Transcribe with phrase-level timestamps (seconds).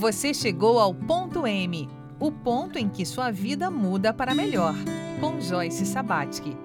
[0.00, 1.86] Você chegou ao ponto M,
[2.18, 4.74] o ponto em que sua vida muda para melhor,
[5.20, 6.56] com Joyce Sabatsky.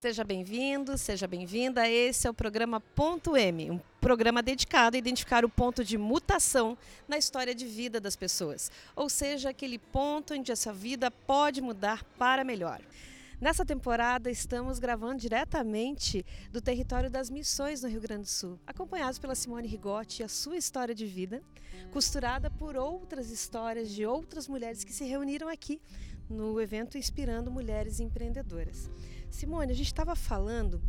[0.00, 1.88] Seja bem-vindo, seja bem-vinda.
[1.88, 6.76] Esse é o programa Ponto M, um programa dedicado a identificar o ponto de mutação
[7.06, 12.04] na história de vida das pessoas, ou seja, aquele ponto onde essa vida pode mudar
[12.18, 12.80] para melhor.
[13.40, 19.18] Nessa temporada, estamos gravando diretamente do território das missões no Rio Grande do Sul, acompanhados
[19.18, 21.40] pela Simone Rigotti e a sua história de vida,
[21.92, 25.80] costurada por outras histórias de outras mulheres que se reuniram aqui
[26.28, 28.90] no evento Inspirando Mulheres Empreendedoras.
[29.30, 30.82] Simone, a gente estava falando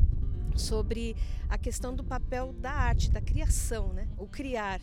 [0.60, 1.16] sobre
[1.48, 4.08] a questão do papel da arte, da criação, né?
[4.18, 4.82] O criar.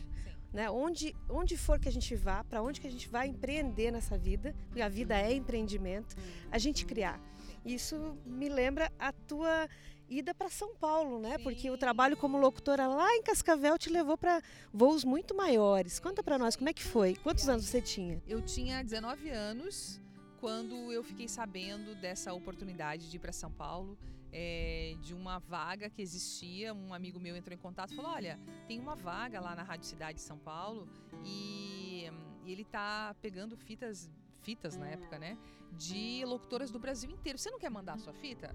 [0.52, 0.70] Né?
[0.70, 4.16] Onde, onde for que a gente vá, para onde que a gente vai empreender nessa
[4.16, 6.16] vida, porque a vida é empreendimento,
[6.50, 7.20] a gente criar.
[7.64, 9.68] Isso me lembra a tua
[10.08, 11.36] ida para São Paulo, né?
[11.36, 11.42] Sim.
[11.42, 14.40] Porque o trabalho como locutora lá em Cascavel te levou para
[14.72, 15.98] voos muito maiores.
[15.98, 17.16] Conta para nós como é que foi?
[17.16, 18.22] Quantos anos você tinha?
[18.26, 20.00] Eu tinha 19 anos
[20.40, 23.98] quando eu fiquei sabendo dessa oportunidade de ir para São Paulo,
[24.32, 26.74] é, de uma vaga que existia.
[26.74, 29.86] Um amigo meu entrou em contato e falou: Olha, tem uma vaga lá na Rádio
[29.86, 30.88] Cidade de São Paulo
[31.24, 32.04] e,
[32.44, 34.10] e ele tá pegando fitas,
[34.42, 35.38] fitas na época, né?
[35.72, 37.38] De locutoras do Brasil inteiro.
[37.38, 38.54] Você não quer mandar a sua fita?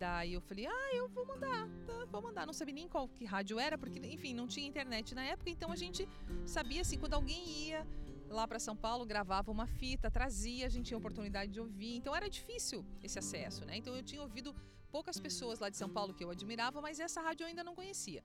[0.00, 2.46] Daí eu falei, ah, eu vou mandar, tá, vou mandar.
[2.46, 5.70] Não sabia nem qual que rádio era, porque, enfim, não tinha internet na época, então
[5.70, 6.08] a gente
[6.46, 7.86] sabia assim, quando alguém ia
[8.30, 11.96] lá para São Paulo, gravava uma fita, trazia, a gente tinha oportunidade de ouvir.
[11.96, 13.76] Então era difícil esse acesso, né?
[13.76, 14.54] Então eu tinha ouvido
[14.90, 17.74] poucas pessoas lá de São Paulo que eu admirava, mas essa rádio eu ainda não
[17.74, 18.22] conhecia.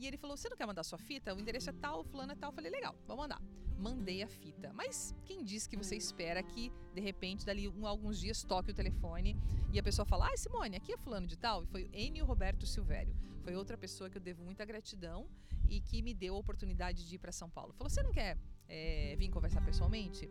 [0.00, 1.34] E ele falou: Você não quer mandar sua fita?
[1.34, 2.50] O endereço é tal, fulano é tal.
[2.50, 3.40] Eu falei: Legal, vou mandar.
[3.78, 4.72] Mandei a fita.
[4.72, 8.74] Mas quem disse que você espera que, de repente, dali um, alguns dias toque o
[8.74, 9.36] telefone
[9.72, 11.62] e a pessoa fala: Ah, Simone, aqui é fulano de tal?
[11.64, 13.14] E foi Enio Roberto Silvério.
[13.42, 15.28] Foi outra pessoa que eu devo muita gratidão
[15.68, 17.74] e que me deu a oportunidade de ir para São Paulo.
[17.74, 18.38] Falou: Você não quer
[18.68, 20.30] é, vir conversar pessoalmente?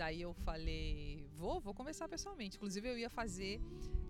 [0.00, 2.56] Daí eu falei, vou, vou conversar pessoalmente.
[2.56, 3.60] Inclusive eu ia fazer,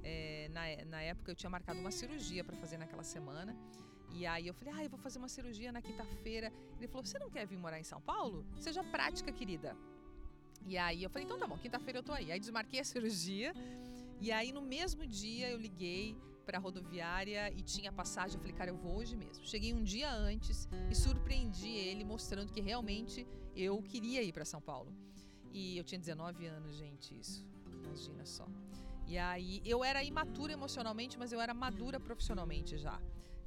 [0.05, 3.57] é, na, na época eu tinha marcado uma cirurgia para fazer naquela semana.
[4.13, 6.53] E aí eu falei, ah, eu vou fazer uma cirurgia na quinta-feira.
[6.79, 8.47] Ele falou, você não quer vir morar em São Paulo?
[8.57, 9.77] Seja prática, querida.
[10.65, 12.31] E aí eu falei, então tá bom, quinta-feira eu tô aí.
[12.31, 13.53] Aí desmarquei a cirurgia.
[14.21, 18.37] E aí no mesmo dia eu liguei para a rodoviária e tinha passagem.
[18.37, 19.45] Eu falei, cara, eu vou hoje mesmo.
[19.45, 24.61] Cheguei um dia antes e surpreendi ele, mostrando que realmente eu queria ir para São
[24.61, 24.95] Paulo.
[25.53, 27.47] E eu tinha 19 anos, gente, isso.
[27.85, 28.47] Imagina só.
[29.07, 33.01] E aí eu era imatura emocionalmente, mas eu era madura profissionalmente já.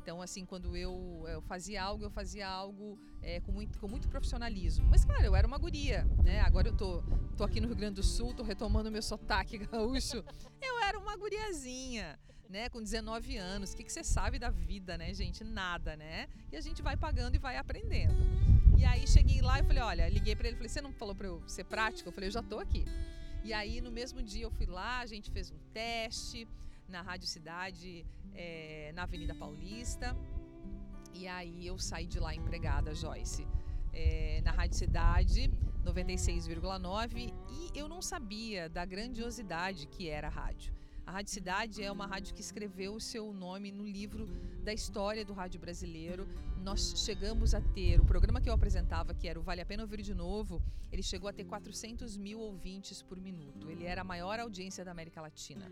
[0.03, 4.09] Então, assim, quando eu, eu fazia algo, eu fazia algo é, com, muito, com muito
[4.09, 4.85] profissionalismo.
[4.89, 6.41] Mas, claro, eu era uma guria, né?
[6.41, 7.01] Agora eu tô,
[7.37, 10.21] tô aqui no Rio Grande do Sul, tô retomando meu sotaque gaúcho.
[10.61, 12.67] Eu era uma guriazinha, né?
[12.67, 13.71] Com 19 anos.
[13.71, 15.41] O que, que você sabe da vida, né, gente?
[15.41, 16.27] Nada, né?
[16.51, 18.13] E a gente vai pagando e vai aprendendo.
[18.77, 21.27] E aí cheguei lá e falei, olha, liguei para ele, falei, você não falou para
[21.27, 22.07] eu ser prática?
[22.07, 22.85] Eu falei, eu já tô aqui.
[23.43, 26.47] E aí no mesmo dia eu fui lá, a gente fez um teste
[26.87, 30.15] na Rádio Cidade, é, na Avenida Paulista.
[31.13, 33.47] E aí eu saí de lá empregada, Joyce.
[33.93, 35.51] É, na Rádio Cidade
[35.83, 40.73] 96,9 e eu não sabia da grandiosidade que era a rádio.
[41.05, 44.25] A Rádio Cidade é uma rádio que escreveu o seu nome no livro
[44.63, 46.25] da história do rádio brasileiro.
[46.63, 49.83] Nós chegamos a ter, o programa que eu apresentava, que era o Vale a Pena
[49.83, 53.69] Ouvir de Novo, ele chegou a ter 400 mil ouvintes por minuto.
[53.69, 55.69] Ele era a maior audiência da América Latina.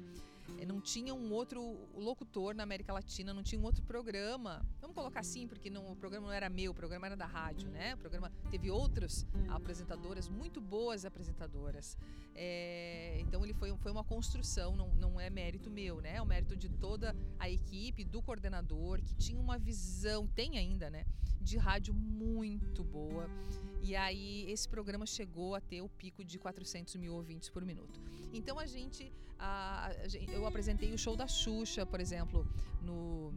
[0.58, 4.66] Eh, não tinha um outro locutor na América Latina, não tinha um outro programa.
[4.80, 7.70] Vamos colocar assim, porque não, o programa não era meu, o programa era da rádio,
[7.70, 7.96] né?
[7.96, 11.98] O programa teve outras apresentadoras, muito boas apresentadoras.
[12.34, 16.16] É, então ele foi, foi uma construção, não, não é mérito meu, né?
[16.16, 20.90] É o mérito de toda a equipe, do coordenador, que tinha uma visão, tem ainda,
[20.90, 21.06] né?
[21.40, 23.30] De rádio muito boa.
[23.82, 28.00] E aí esse programa chegou a ter o pico de 400 mil ouvintes por minuto.
[28.32, 29.92] Então a gente, a, a,
[30.32, 32.48] eu apresentei o show da Xuxa, por exemplo,
[32.82, 33.34] no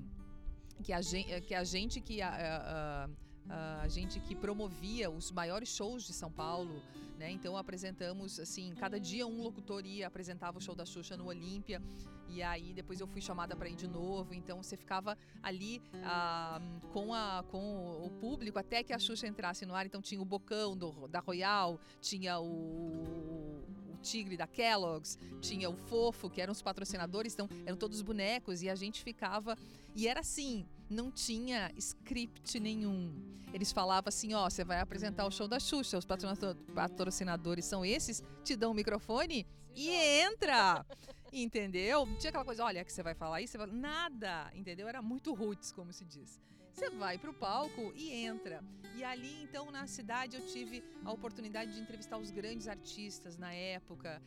[0.82, 3.08] que a gente que a gente que a,
[3.48, 6.82] a gente que promovia os maiores shows de São Paulo,
[7.18, 7.30] né?
[7.30, 11.80] Então apresentamos assim, cada dia um locutor ia apresentava o show da Xuxa no Olímpia
[12.28, 14.34] e aí depois eu fui chamada para ir de novo.
[14.34, 16.60] Então você ficava ali ah,
[16.92, 19.86] com, a, com o público até que a Xuxa entrasse no ar.
[19.86, 23.62] Então tinha o bocão do, da Royal, tinha o
[24.02, 28.68] Tigre da Kellogg's, tinha o Fofo, que eram os patrocinadores, então eram todos bonecos e
[28.68, 29.56] a gente ficava.
[29.94, 33.12] E era assim, não tinha script nenhum.
[33.52, 38.22] Eles falavam assim: ó, você vai apresentar o show da Xuxa, os patrocinadores são esses,
[38.42, 40.84] te dão o microfone e entra.
[41.34, 42.06] Entendeu?
[42.18, 43.66] Tinha aquela coisa, olha, que você vai falar isso, você vai...
[43.66, 44.86] nada, entendeu?
[44.88, 46.40] Era muito roots, como se diz.
[46.72, 48.62] Você vai para o palco e entra.
[48.96, 53.52] E ali, então, na cidade, eu tive a oportunidade de entrevistar os grandes artistas na
[53.52, 54.22] época.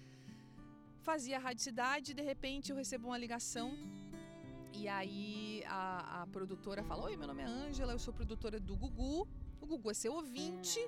[1.01, 3.77] Fazia a Rádio Cidade, de repente eu recebo uma ligação
[4.74, 8.75] e aí a, a produtora fala: Oi, meu nome é Ângela, eu sou produtora do
[8.75, 9.27] Gugu.
[9.62, 10.80] O Gugu é seu ouvinte.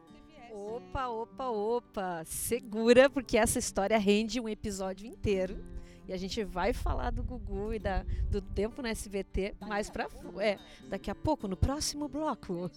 [0.51, 2.23] Opa, opa, opa.
[2.25, 5.78] Segura, porque essa história rende um episódio inteiro.
[6.09, 10.07] E a gente vai falar do Gugu e da, do tempo no SBT mais pra
[10.39, 10.57] é,
[10.87, 12.71] daqui a pouco, no próximo bloco.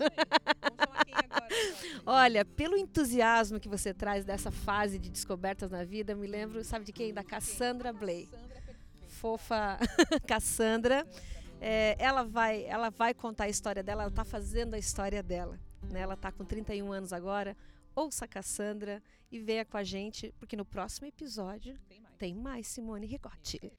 [2.05, 6.85] Olha, pelo entusiasmo que você traz dessa fase de descobertas na vida, me lembro, sabe
[6.85, 7.15] de quem?
[7.15, 8.29] Da Cassandra Blay.
[9.09, 9.79] Fofa
[10.29, 11.07] Cassandra.
[11.59, 15.59] É, ela, vai, ela vai contar a história dela, ela está fazendo a história dela.
[15.91, 16.01] Né?
[16.01, 17.57] Ela está com 31 anos agora.
[17.95, 21.79] Ouça a Cassandra e venha com a gente, porque no próximo episódio
[22.19, 23.73] tem mais Simone Rigotti.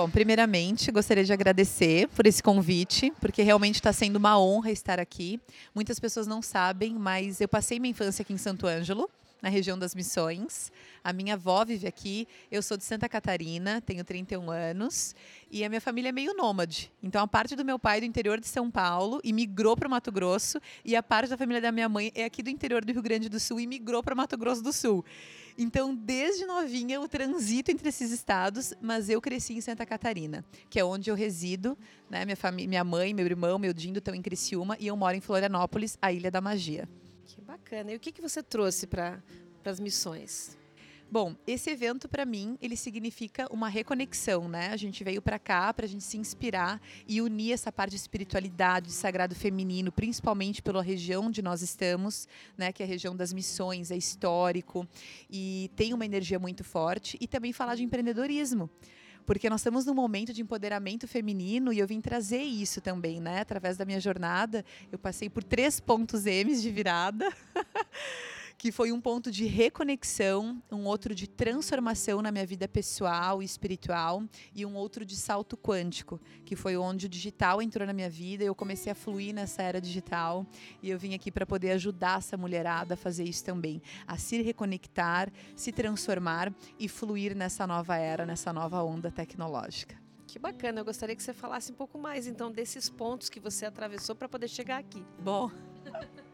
[0.00, 4.98] Bom, primeiramente, gostaria de agradecer por esse convite, porque realmente está sendo uma honra estar
[4.98, 5.38] aqui.
[5.74, 9.10] Muitas pessoas não sabem, mas eu passei minha infância aqui em Santo Ângelo,
[9.42, 10.70] na região das Missões.
[11.02, 12.28] A minha avó vive aqui.
[12.50, 15.14] Eu sou de Santa Catarina, tenho 31 anos.
[15.50, 16.92] E a minha família é meio nômade.
[17.02, 19.88] Então, a parte do meu pai é do interior de São Paulo e migrou para
[19.88, 20.60] o Mato Grosso.
[20.84, 23.28] E a parte da família da minha mãe é aqui do interior do Rio Grande
[23.28, 25.04] do Sul e migrou para Mato Grosso do Sul.
[25.58, 30.78] Então, desde novinha, eu transito entre esses estados, mas eu cresci em Santa Catarina, que
[30.78, 31.76] é onde eu resido.
[32.08, 32.24] Né?
[32.24, 35.20] Minha, família, minha mãe, meu irmão, meu dindo estão em Criciúma e eu moro em
[35.20, 36.88] Florianópolis, a Ilha da Magia.
[37.34, 37.92] Que bacana.
[37.92, 39.22] E o que, que você trouxe para
[39.64, 40.58] as missões?
[41.08, 44.68] Bom, esse evento para mim ele significa uma reconexão, né?
[44.68, 47.96] A gente veio para cá para a gente se inspirar e unir essa parte de
[47.96, 52.72] espiritualidade, de sagrado feminino, principalmente pela região onde nós estamos, né?
[52.72, 54.86] Que é a região das missões, é histórico
[55.30, 58.68] e tem uma energia muito forte e também falar de empreendedorismo
[59.26, 63.40] porque nós estamos num momento de empoderamento feminino e eu vim trazer isso também, né?
[63.40, 67.30] Através da minha jornada, eu passei por três pontos M's de virada.
[68.60, 73.46] que foi um ponto de reconexão, um outro de transformação na minha vida pessoal e
[73.46, 74.22] espiritual
[74.54, 78.44] e um outro de salto quântico, que foi onde o digital entrou na minha vida
[78.44, 80.46] e eu comecei a fluir nessa era digital
[80.82, 84.42] e eu vim aqui para poder ajudar essa mulherada a fazer isso também, a se
[84.42, 89.96] reconectar, se transformar e fluir nessa nova era, nessa nova onda tecnológica.
[90.26, 93.64] Que bacana, eu gostaria que você falasse um pouco mais então desses pontos que você
[93.64, 95.02] atravessou para poder chegar aqui.
[95.18, 95.50] Bom,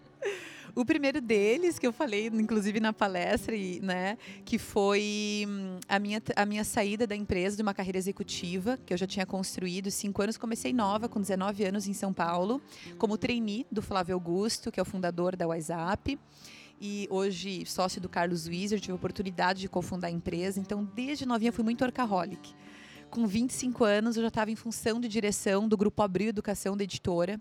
[0.75, 6.23] O primeiro deles, que eu falei, inclusive na palestra, né, que foi hum, a minha,
[6.37, 9.91] a minha saída da empresa, de uma carreira executiva, que eu já tinha construído.
[9.91, 12.61] Cinco anos, comecei nova, com 19 anos, em São Paulo,
[12.99, 16.19] como trainee do Flávio Augusto, que é o fundador da WhatsApp
[16.81, 20.61] e hoje sócio do Carlos Wieser, tive a oportunidade de cofundar a empresa.
[20.61, 22.55] Então, desde novinha, fui muito workaholic.
[23.09, 26.85] Com 25 anos, eu já estava em função de direção do Grupo Abril Educação da
[26.85, 27.39] editora.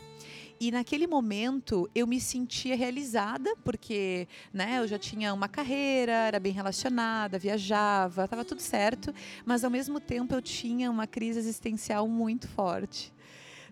[0.60, 6.40] E naquele momento eu me sentia realizada, porque né, eu já tinha uma carreira, era
[6.40, 9.14] bem relacionada, viajava, estava tudo certo,
[9.46, 13.15] mas ao mesmo tempo eu tinha uma crise existencial muito forte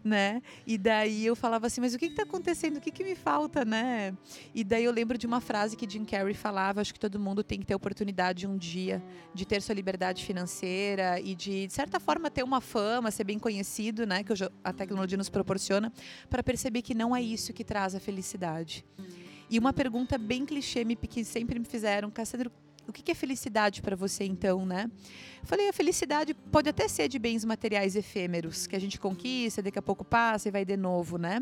[0.03, 0.41] né?
[0.67, 2.77] E daí eu falava assim, mas o que está acontecendo?
[2.77, 4.15] O que, que me falta, né?
[4.53, 7.43] E daí eu lembro de uma frase que Jim Carrey falava, acho que todo mundo
[7.43, 9.01] tem que ter oportunidade um dia
[9.33, 13.39] de ter sua liberdade financeira e de, de certa forma, ter uma fama, ser bem
[13.39, 14.23] conhecido, né?
[14.23, 14.33] Que
[14.63, 15.91] a tecnologia nos proporciona,
[16.29, 18.85] para perceber que não é isso que traz a felicidade.
[19.49, 22.51] E uma pergunta bem clichê que sempre me fizeram, Cassandra,
[22.87, 24.89] o que é felicidade para você então, né?
[25.43, 29.77] Falei, a felicidade pode até ser de bens materiais efêmeros, que a gente conquista, daqui
[29.77, 31.41] a pouco passa e vai de novo, né?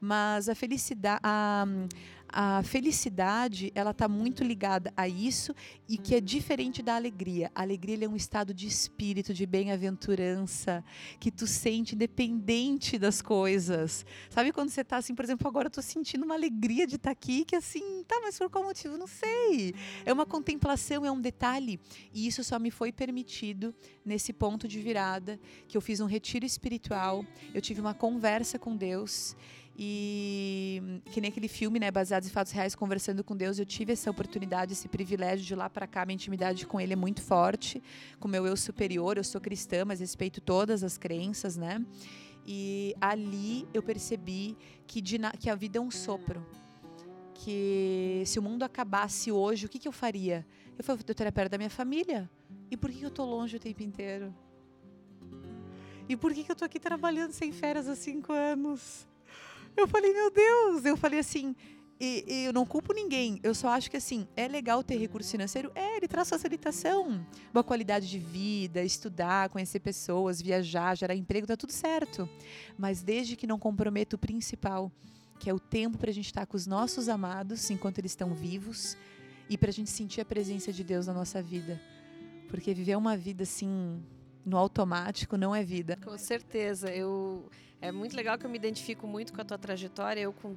[0.00, 1.66] Mas a felicidade, a,
[2.28, 5.54] a felicidade ela está muito ligada a isso
[5.88, 7.50] e que é diferente da alegria.
[7.54, 10.84] A alegria é um estado de espírito, de bem-aventurança,
[11.20, 14.04] que tu sente independente das coisas.
[14.28, 17.10] Sabe quando você está assim, por exemplo, agora eu estou sentindo uma alegria de estar
[17.10, 18.98] tá aqui, que assim, tá, mas por qual motivo?
[18.98, 19.74] Não sei.
[20.04, 21.78] É uma contemplação, é um detalhe.
[22.12, 25.38] E isso só me foi permitido nesse ponto de virada,
[25.68, 29.36] que eu fiz um retiro espiritual, eu tive uma conversa com Deus
[29.76, 33.92] e que nem aquele filme, né, baseado em fatos reais, conversando com Deus, eu tive
[33.92, 37.82] essa oportunidade, esse privilégio de lá para cá, minha intimidade com Ele é muito forte,
[38.20, 39.16] com meu eu superior.
[39.16, 41.84] Eu sou cristã, mas respeito todas as crenças, né?
[42.46, 45.02] E ali eu percebi que,
[45.40, 46.46] que a vida é um sopro.
[47.34, 50.46] Que se o mundo acabasse hoje, o que, que eu faria?
[50.78, 52.30] Eu, eu estaria perto da minha família.
[52.70, 54.32] E por que, que eu estou longe o tempo inteiro?
[56.08, 59.06] E por que, que eu estou aqui trabalhando sem férias há cinco anos?
[59.76, 60.84] Eu falei, meu Deus!
[60.84, 61.54] Eu falei assim,
[62.00, 65.30] e, e, eu não culpo ninguém, eu só acho que assim, é legal ter recurso
[65.30, 71.46] financeiro, é, ele traz facilitação, boa qualidade de vida, estudar, conhecer pessoas, viajar, gerar emprego,
[71.46, 72.28] tá tudo certo.
[72.76, 74.90] Mas desde que não comprometa o principal,
[75.38, 78.12] que é o tempo para a gente estar tá com os nossos amados enquanto eles
[78.12, 78.96] estão vivos
[79.48, 81.80] e para a gente sentir a presença de Deus na nossa vida.
[82.48, 84.02] Porque viver uma vida assim,
[84.44, 85.98] no automático, não é vida.
[86.04, 87.48] Com certeza, eu
[87.84, 90.18] é muito legal que eu me identifico muito com a tua trajetória.
[90.18, 90.56] Eu, com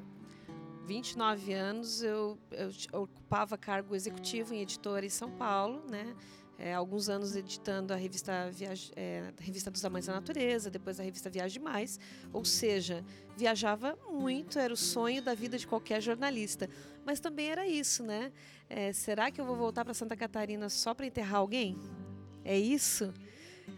[0.86, 6.16] 29 anos, eu, eu ocupava cargo executivo em editora em São Paulo, né?
[6.58, 11.02] É, alguns anos editando a revista, Viage, é, a revista dos Amantes da Natureza, depois
[11.02, 12.00] a revista Viagem Mais.
[12.32, 13.04] Ou seja,
[13.36, 16.70] viajava muito, era o sonho da vida de qualquer jornalista.
[17.06, 18.32] Mas também era isso, né?
[18.70, 21.78] É, será que eu vou voltar para Santa Catarina só para enterrar alguém?
[22.46, 23.14] É isso?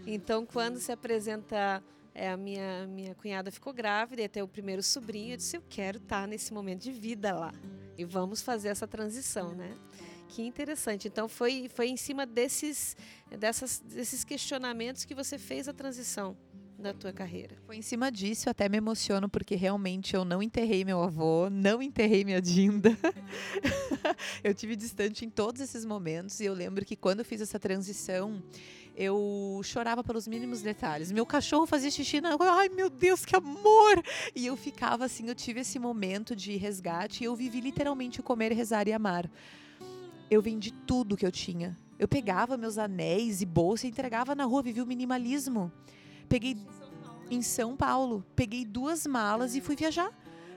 [0.06, 4.84] Então, quando se apresenta é, a minha, minha cunhada ficou grávida e até o primeiro
[4.84, 5.34] sobrinho.
[5.34, 7.54] Eu disse: Eu quero estar nesse momento de vida lá.
[7.98, 9.74] E vamos fazer essa transição, né?
[10.28, 11.08] Que interessante.
[11.08, 12.96] Então, foi, foi em cima desses,
[13.38, 16.38] dessas, desses questionamentos que você fez a transição
[16.78, 17.58] da tua carreira.
[17.66, 21.50] Foi em cima disso, eu até me emociono porque realmente eu não enterrei meu avô,
[21.50, 22.98] não enterrei minha Dinda.
[24.44, 27.60] eu tive distante em todos esses momentos e eu lembro que quando eu fiz essa
[27.60, 28.42] transição,
[29.00, 31.10] eu chorava pelos mínimos detalhes.
[31.10, 34.04] Meu cachorro fazia xixi na água, ai meu Deus, que amor!
[34.36, 38.24] E eu ficava assim, eu tive esse momento de resgate e eu vivi literalmente o
[38.24, 39.32] comer, rezar e amar.
[40.30, 41.78] Eu vendi tudo que eu tinha.
[41.98, 45.72] Eu pegava meus anéis e bolsa e entregava na rua, vivi o minimalismo.
[46.28, 46.58] Peguei
[47.32, 50.12] em São Paulo, peguei duas malas e fui viajar.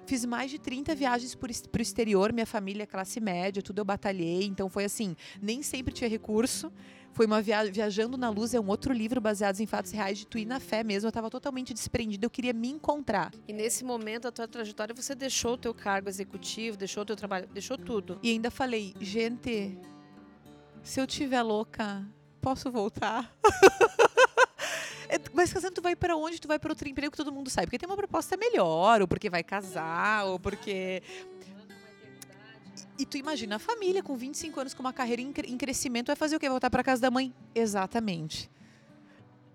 [0.05, 3.85] Fiz mais de 30 viagens para o exterior, minha família é classe média, tudo eu
[3.85, 6.73] batalhei, então foi assim, nem sempre tinha recurso.
[7.13, 10.27] Foi uma via Viajando na Luz, é um outro livro baseado em fatos reais de
[10.27, 11.07] tu e na fé mesmo.
[11.07, 13.33] Eu estava totalmente desprendida, eu queria me encontrar.
[13.47, 17.17] E nesse momento da tua trajetória, você deixou o teu cargo executivo, deixou o teu
[17.17, 18.19] trabalho, deixou tudo.
[18.23, 19.79] E ainda falei, gente,
[20.83, 22.07] se eu tiver louca,
[22.41, 23.35] posso voltar?
[25.13, 26.41] É, mas casando, tu vai para onde?
[26.41, 27.67] Tu vai para outro emprego que todo mundo sabe.
[27.67, 31.03] Porque tem uma proposta melhor, ou porque vai casar, ou porque
[33.03, 36.37] e tu imagina a família com 25 anos, com uma carreira em, crescimento, vai fazer
[36.37, 36.49] o quê?
[36.49, 37.35] Voltar para casa da mãe?
[37.53, 38.49] Exatamente.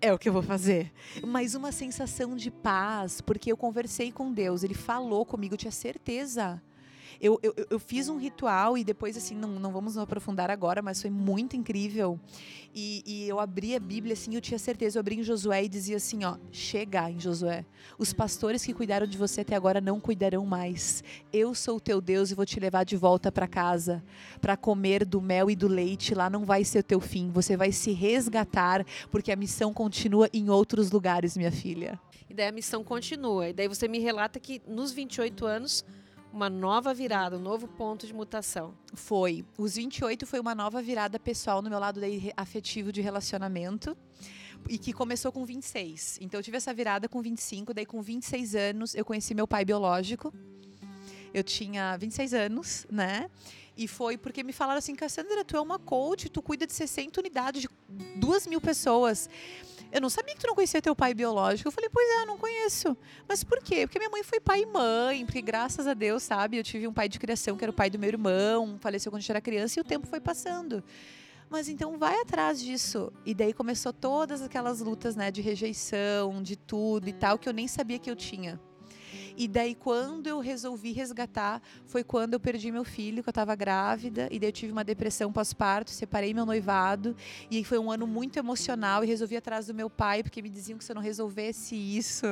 [0.02, 0.92] É o que eu vou fazer.
[1.26, 5.72] Mas uma sensação de paz, porque eu conversei com Deus, ele falou comigo, eu tinha
[5.72, 6.62] certeza
[7.20, 10.80] eu, eu, eu fiz um ritual e depois, assim, não, não vamos nos aprofundar agora,
[10.80, 12.18] mas foi muito incrível.
[12.74, 14.98] E, e eu abri a Bíblia, assim, eu tinha certeza.
[14.98, 17.64] Eu abri em Josué e dizia assim: ó, chega em Josué.
[17.98, 21.02] Os pastores que cuidaram de você até agora não cuidarão mais.
[21.32, 24.02] Eu sou o teu Deus e vou te levar de volta para casa
[24.40, 26.14] para comer do mel e do leite.
[26.14, 27.30] Lá não vai ser o teu fim.
[27.30, 31.98] Você vai se resgatar, porque a missão continua em outros lugares, minha filha.
[32.30, 33.48] E daí a missão continua.
[33.48, 35.84] E daí você me relata que nos 28 anos
[36.32, 38.74] uma nova virada, um novo ponto de mutação?
[38.94, 39.44] Foi.
[39.56, 42.00] Os 28 foi uma nova virada pessoal no meu lado
[42.36, 43.96] afetivo de relacionamento
[44.68, 46.18] e que começou com 26.
[46.20, 49.64] Então eu tive essa virada com 25, daí com 26 anos eu conheci meu pai
[49.64, 50.32] biológico.
[51.32, 53.30] Eu tinha 26 anos, né?
[53.76, 57.20] E foi porque me falaram assim, Cassandra, tu é uma coach, tu cuida de 60
[57.20, 57.68] unidades, de
[58.16, 59.28] 2 mil pessoas.
[59.90, 61.68] Eu não sabia que tu não conhecia teu pai biológico.
[61.68, 62.96] Eu falei, pois é, eu não conheço.
[63.26, 63.86] Mas por quê?
[63.86, 66.92] Porque minha mãe foi pai e mãe, porque graças a Deus, sabe, eu tive um
[66.92, 69.78] pai de criação que era o pai do meu irmão, faleceu quando eu era criança
[69.78, 70.84] e o tempo foi passando.
[71.48, 73.10] Mas então vai atrás disso.
[73.24, 77.52] E daí começou todas aquelas lutas, né, de rejeição, de tudo e tal, que eu
[77.54, 78.60] nem sabia que eu tinha.
[79.38, 83.54] E daí, quando eu resolvi resgatar, foi quando eu perdi meu filho, que eu estava
[83.54, 87.14] grávida, e daí eu tive uma depressão pós-parto, separei meu noivado,
[87.48, 90.76] e foi um ano muito emocional, e resolvi atrás do meu pai, porque me diziam
[90.76, 92.26] que se eu não resolvesse isso,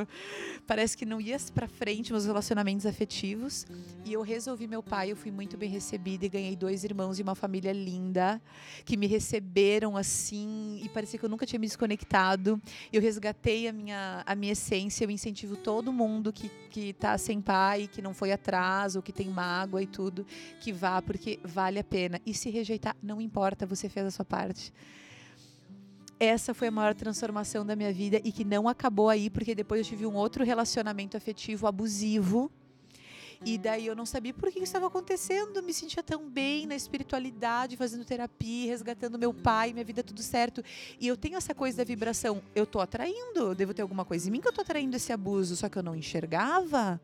[0.66, 3.66] parece que não ia para frente meus relacionamentos afetivos.
[4.04, 7.22] E eu resolvi meu pai, eu fui muito bem recebida e ganhei dois irmãos e
[7.22, 8.42] uma família linda,
[8.84, 12.60] que me receberam assim, e parecia que eu nunca tinha me desconectado.
[12.92, 17.40] Eu resgatei a minha, a minha essência, eu incentivo todo mundo que, que tá sem
[17.40, 20.26] pai, que não foi atrás, ou que tem mágoa e tudo,
[20.60, 22.20] que vá, porque vale a pena.
[22.24, 24.72] E se rejeitar, não importa, você fez a sua parte.
[26.18, 29.80] Essa foi a maior transformação da minha vida e que não acabou aí, porque depois
[29.80, 32.50] eu tive um outro relacionamento afetivo abusivo
[33.46, 35.62] e daí eu não sabia por que estava acontecendo.
[35.62, 40.64] Me sentia tão bem na espiritualidade, fazendo terapia, resgatando meu pai, minha vida tudo certo.
[41.00, 42.42] E eu tenho essa coisa da vibração.
[42.56, 45.54] Eu tô atraindo, devo ter alguma coisa em mim que eu tô atraindo esse abuso,
[45.54, 47.00] só que eu não enxergava.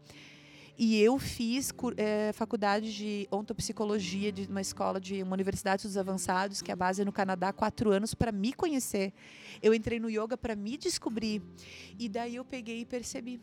[0.77, 6.61] E eu fiz é, faculdade de ontopsicologia de uma escola de uma universidade dos avançados,
[6.61, 9.13] que é a base é no Canadá, quatro anos para me conhecer.
[9.63, 11.41] Eu entrei no yoga para me descobrir.
[11.97, 13.41] E daí eu peguei e percebi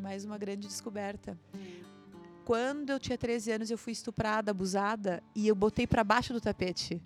[0.00, 1.36] mais uma grande descoberta
[2.48, 6.40] quando eu tinha 13 anos, eu fui estuprada, abusada e eu botei para baixo do
[6.40, 6.98] tapete.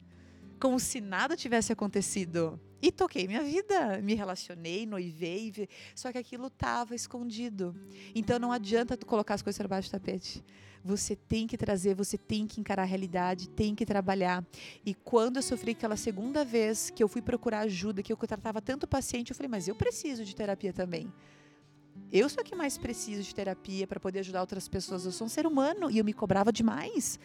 [0.60, 2.60] Como se nada tivesse acontecido.
[2.80, 7.74] E toquei minha vida, me relacionei, noivei, só que aquilo estava escondido.
[8.14, 10.44] Então não adianta tu colocar as coisas para baixo do tapete.
[10.84, 14.46] Você tem que trazer, você tem que encarar a realidade, tem que trabalhar.
[14.86, 18.60] E quando eu sofri aquela segunda vez que eu fui procurar ajuda, que eu tratava
[18.60, 21.12] tanto paciente, eu falei, mas eu preciso de terapia também.
[22.12, 25.04] Eu sou a que mais preciso de terapia para poder ajudar outras pessoas.
[25.04, 27.18] Eu sou um ser humano e eu me cobrava demais.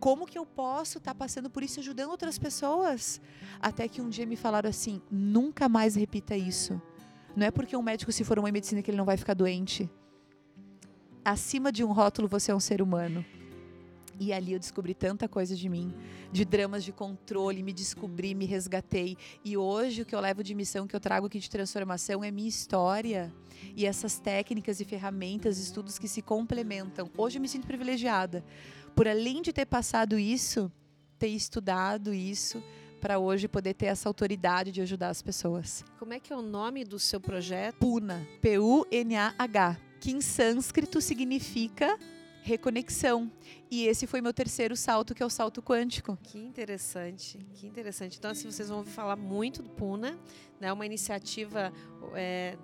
[0.00, 3.20] Como que eu posso estar tá passando por isso ajudando outras pessoas?
[3.60, 6.80] Até que um dia me falaram assim: nunca mais repita isso.
[7.36, 9.90] Não é porque um médico se formou em medicina que ele não vai ficar doente.
[11.24, 13.24] Acima de um rótulo, você é um ser humano.
[14.20, 15.94] E ali eu descobri tanta coisa de mim,
[16.32, 19.16] de dramas de controle, me descobri, me resgatei.
[19.44, 22.30] E hoje o que eu levo de missão, que eu trago aqui de transformação é
[22.30, 23.32] minha história
[23.76, 27.10] e essas técnicas e ferramentas, estudos que se complementam.
[27.16, 28.44] Hoje eu me sinto privilegiada
[28.94, 30.72] por além de ter passado isso,
[31.18, 32.62] ter estudado isso
[33.00, 35.84] para hoje poder ter essa autoridade de ajudar as pessoas.
[36.00, 37.76] Como é que é o nome do seu projeto?
[37.76, 41.96] Puna, P U N A H, que em sânscrito significa
[42.48, 43.30] reconexão.
[43.70, 46.18] E esse foi meu terceiro salto, que é o salto quântico.
[46.22, 48.16] Que interessante, que interessante.
[48.18, 50.18] Então, assim, vocês vão ouvir falar muito do Puna,
[50.58, 50.72] né?
[50.72, 51.72] Uma iniciativa
[52.14, 52.56] é,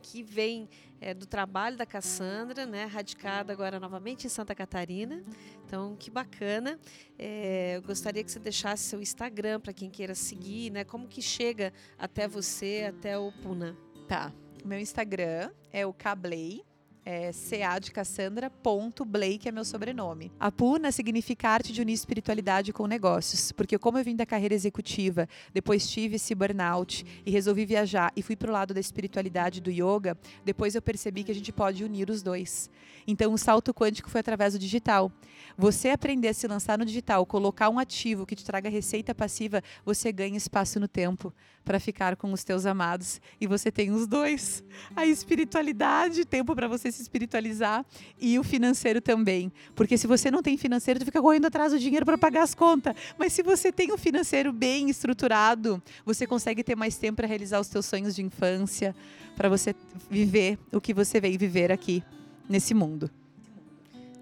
[0.00, 0.68] que vem
[1.00, 2.84] é, do trabalho da Cassandra, né?
[2.84, 5.24] Radicada agora novamente em Santa Catarina.
[5.66, 6.78] Então, que bacana.
[7.18, 10.84] É, eu gostaria que você deixasse seu Instagram para quem queira seguir, né?
[10.84, 13.76] Como que chega até você, até o Puna?
[14.06, 14.32] Tá.
[14.64, 16.62] Meu Instagram é o Cablei,
[17.04, 20.30] é CA de Cassandra, ponto Blake é meu sobrenome.
[20.38, 24.54] A Puna significa arte de unir espiritualidade com negócios, porque como eu vim da carreira
[24.54, 29.70] executiva, depois tive esse burnout e resolvi viajar e fui pro lado da espiritualidade do
[29.70, 32.70] yoga, depois eu percebi que a gente pode unir os dois.
[33.06, 35.10] Então o salto quântico foi através do digital.
[35.58, 39.62] Você aprender a se lançar no digital, colocar um ativo que te traga receita passiva,
[39.84, 41.32] você ganha espaço no tempo
[41.64, 44.62] para ficar com os teus amados e você tem os dois.
[44.94, 47.84] A espiritualidade, tempo para você se espiritualizar
[48.20, 49.52] e o financeiro também.
[49.74, 52.54] Porque se você não tem financeiro, tu fica correndo atrás do dinheiro para pagar as
[52.54, 52.94] contas.
[53.18, 57.58] Mas se você tem um financeiro bem estruturado, você consegue ter mais tempo para realizar
[57.60, 58.94] os teus sonhos de infância,
[59.34, 59.74] para você
[60.10, 62.02] viver o que você veio viver aqui
[62.48, 63.10] nesse mundo.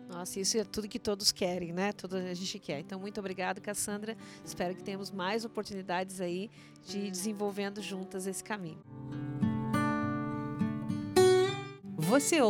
[0.09, 1.93] Nossa, isso é tudo que todos querem, né?
[1.93, 2.81] Tudo a gente quer.
[2.81, 4.17] Então, muito obrigada, Cassandra.
[4.45, 6.51] Espero que tenhamos mais oportunidades aí
[6.87, 8.79] de ir desenvolvendo juntas esse caminho.
[12.11, 12.41] Você